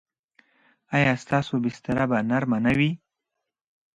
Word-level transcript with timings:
ایا 0.95 1.13
ستاسو 1.23 1.53
بستره 1.63 2.05
به 2.09 2.17
نرمه 2.29 2.57
نه 2.65 2.71
وي؟ 2.77 2.91